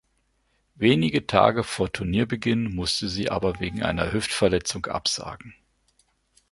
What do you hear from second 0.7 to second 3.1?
Wenige Tage vor Turnierbeginn musste